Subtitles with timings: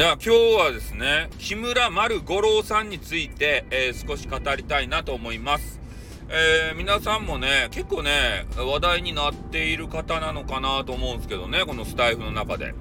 [0.00, 5.78] では今日はですね木村丸五郎さんについて、えー、少し語りたいなと思います、
[6.30, 12.74] えー、皆さんもね結構ね話題になっている方なのかなと思うんですけどねこのスタイフの中で。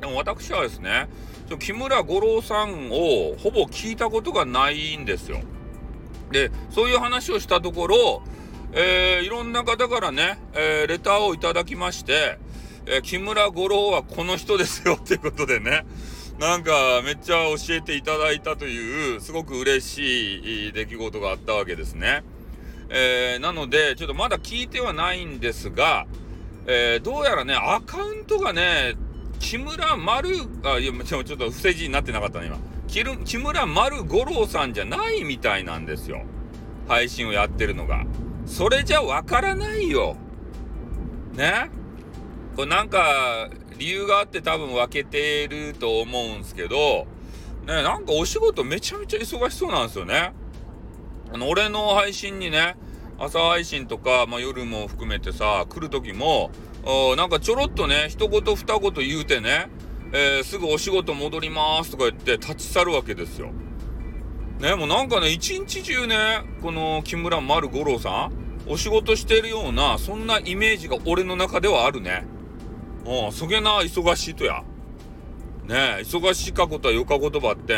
[0.00, 1.08] でも私はですね
[1.60, 5.42] 木村五郎さんをほぼ聞いたことがないんですよ。
[6.32, 8.24] でそういう話をしたところ、
[8.72, 12.40] えー、いろんな方からね、えレターをいただきまして
[12.86, 15.84] え木村五郎はこの人ですよっていうことでね、
[16.42, 16.72] なんか
[17.04, 22.24] めっちゃ教えていただいたという、すごく嬉しい出来事があったわけですね。
[22.88, 26.08] えー、なので、ちょっとまだ聞いてはないんですが、
[26.66, 28.96] えー、どうやらね、アカウントがね、
[29.38, 30.30] 木村丸、
[30.64, 32.58] あ、いや、ちょっと不正字になってなかったね、今。
[33.24, 36.24] 木村丸五郎さんじゃないみたいなんですよ。
[36.88, 38.04] 配信をやってるのが。
[38.46, 40.16] それじゃわからないよ。
[41.34, 41.70] ね？
[42.56, 43.48] これなんか
[43.82, 47.08] 理由があって多分分けてると思うんすけど、
[47.66, 50.32] ね、なんかお仕事めちゃめちゃ忙しそうなんですよね。
[51.32, 52.76] あの、俺の配信にね、
[53.18, 56.52] 朝配信とか、まあ、夜も含めてさ、来る時も、
[57.16, 59.68] なんかちょろっとね、一言二言言うてね、
[60.12, 63.50] えー、すぐお仕事戻りますとか言って立ち去るわけですよ。
[64.60, 68.32] ね、もうなんかね、一日中ね、この木村丸五郎さん、
[68.68, 72.24] お仕事してるような、そんなイメージが俺の中ではあるね。
[73.04, 74.62] うん、そげな忙しいとや。
[75.64, 77.76] ねえ、忙しいかことはよか言葉って。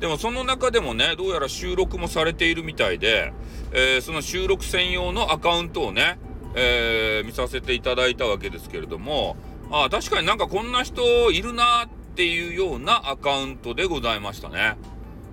[0.00, 3.32] でもその中でもね、どうやら収録もされているみたいで、
[3.72, 6.18] えー、その収録専用のアカウントをね、
[6.54, 9.36] えー、見させていただいたわけですけれども、
[9.70, 14.76] ああ、確かになんかこんな人いるなっていうようなアカウントでございましたね。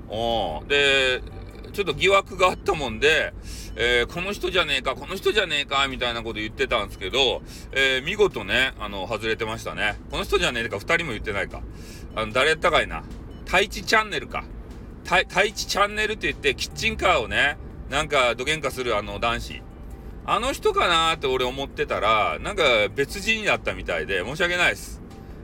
[0.09, 0.67] うん。
[0.67, 1.21] で、
[1.73, 3.33] ちょっと疑惑があったもんで、
[3.75, 9.95] えー、この人じゃねえか、この人じゃねえか、みたいなこと言ってたんですけど、えー、見事ね、あの、外れてましたね。
[10.11, 11.61] この人じゃねえか、二人も言ってないか。
[12.15, 13.03] あの、誰やったかいな。
[13.45, 14.45] 太一チャンネルか。
[15.05, 17.57] 太一チャンネルって言って、キッチンカーをね、
[17.89, 19.61] なんか、どげんかするあの男子。
[20.25, 22.63] あの人かなーって俺思ってたら、なんか
[22.95, 25.01] 別人だったみたいで、申し訳ないです。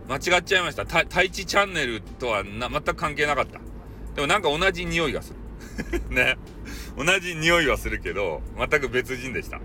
[0.08, 0.86] 間違っちゃいました。
[0.86, 3.60] 太一チャンネルとは全く関係なかった。
[4.16, 6.02] でもなんか同じ匂いがする。
[6.10, 6.38] ね。
[6.98, 9.60] 同じ匂いはするけど、全く別人でした。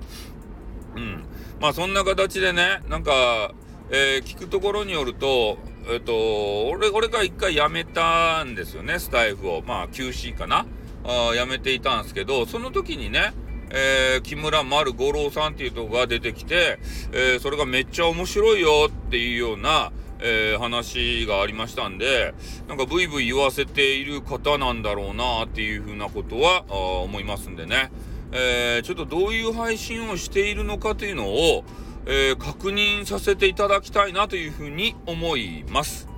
[0.96, 1.24] うん。
[1.60, 3.52] まあそんな形でね、なんか、
[3.90, 5.58] えー、聞くところによると、
[5.88, 9.62] えっ、ー、と、俺、俺が一回辞めたんですよね、スタイフを。
[9.62, 10.66] まあ、休止かな。
[11.04, 13.34] あ辞めていたんですけど、その時にね、
[13.70, 16.78] えー、木村丸五郎さんっていうとこが出てきて、
[17.12, 19.92] えー、それがめっちゃ面白いよっていうような、
[20.26, 22.34] えー、話がありましたんで、
[22.66, 26.64] なんかブイブイ言わせている方なんだろうなっていうふうなことは
[27.02, 27.92] 思いますんでね、
[28.32, 31.64] えー、ちょっとどういう配信をしているのかというのを、
[32.06, 36.08] えー、確認させていただきたいなというふうに思います。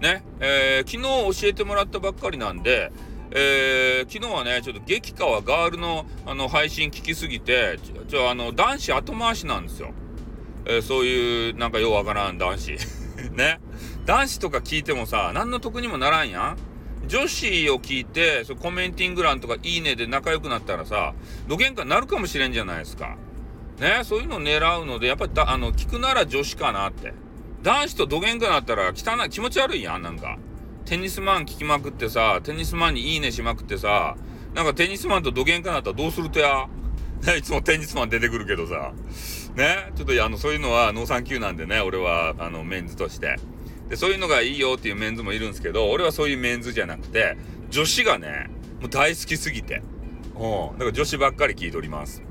[0.00, 2.90] ね、え昨日教えてもらったばっかりなんで、
[3.30, 7.78] えー、昨日はね、ちょっと激川ガールのあの配信聞きすぎて、
[8.08, 9.92] ちょ、あの、男子後回しなんですよ。
[10.66, 12.76] えー、そういう、なんかようわからん男子。
[13.34, 13.60] ね。
[14.06, 16.56] 男子とか聞いてもさ、何の得にもならんやん。
[17.06, 21.14] 女子を聞いて、そコメンティング欄とかいいねで仲良くなったらさ、
[21.48, 23.16] どげんかなるかもしれんじゃないですか。
[23.78, 27.12] ね、そういうのを狙うので、やっぱりあの、聞くなら女子かなって。
[27.62, 30.38] 男子とどげんかなったら汚い、気持ち悪いやん、なんか。
[30.84, 34.16] テニスマン聞きまくってさ、テニスマンにいいねしまくってさ、
[34.54, 36.68] なんかテニスマンとどげんかなったらどうするとや？
[37.36, 38.92] いつもテニスマン出てくるけどさ。
[39.56, 43.36] ね、ちょっとあの、そういうのは農産級なんでね、俺は、あの、メンズとして。
[43.88, 47.36] で、そういうのがいいよっていうメンズもいるんですけど、俺はそういうメンズじゃなくて、
[47.70, 48.50] 女子がね、
[48.80, 49.82] もう大好きすぎて。
[50.34, 50.78] うん。
[50.78, 52.22] だから女子ばっかり聞いております。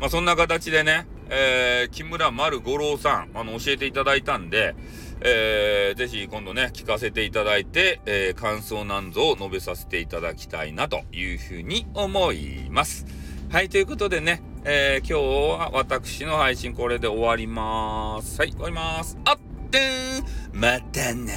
[0.00, 4.74] まあ、そんな形でね、えー、木村丸五郎さん、あの、教えていただいたんで、
[5.20, 13.06] えー、ぜひ今度ね、聞かせていただいて、えー、感想なんぞを述べさせていただきたいなというふうに思います。
[13.50, 18.38] はい、ということでね、えー、今日は私の配信これで終わります。
[18.38, 19.16] はい、終わります。
[19.24, 19.38] あっ
[19.70, 20.22] てー
[20.52, 21.32] またな。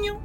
[0.00, 0.20] にょ